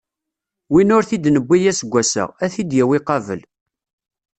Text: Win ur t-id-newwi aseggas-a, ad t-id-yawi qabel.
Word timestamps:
Win 0.71 0.93
ur 0.97 1.03
t-id-newwi 1.09 1.57
aseggas-a, 1.71 2.23
ad 2.43 2.49
t-id-yawi 2.53 2.99
qabel. 3.07 3.41